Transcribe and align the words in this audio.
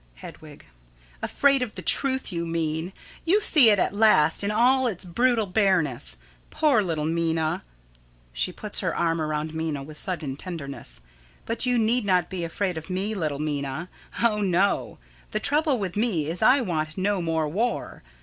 Hedwig: 0.17 0.65
Afraid 1.21 1.61
of 1.61 1.75
the 1.75 1.83
truth, 1.83 2.31
you 2.33 2.43
mean. 2.43 2.91
You 3.23 3.39
see 3.43 3.69
it 3.69 3.77
at 3.77 3.93
last 3.93 4.43
in 4.43 4.49
all 4.49 4.87
its 4.87 5.05
brutal 5.05 5.45
bareness. 5.45 6.17
Poor 6.49 6.81
little 6.81 7.05
Minna! 7.05 7.61
[She 8.33 8.51
puts 8.51 8.79
her 8.79 8.95
arm 8.95 9.21
around 9.21 9.53
Minna 9.53 9.83
with 9.83 9.99
sudden 9.99 10.37
tenderness.] 10.37 11.01
But 11.45 11.67
you 11.67 11.77
need 11.77 12.03
not 12.03 12.31
be 12.31 12.43
afraid 12.43 12.79
of 12.79 12.89
me, 12.89 13.13
little 13.13 13.37
Minna. 13.37 13.89
Oh, 14.23 14.39
no. 14.41 14.97
The 15.29 15.39
trouble 15.39 15.77
with 15.77 15.95
me 15.95 16.25
is 16.25 16.41
I 16.41 16.61
want 16.61 16.97
no 16.97 17.21
more 17.21 17.47
war. 17.47 18.01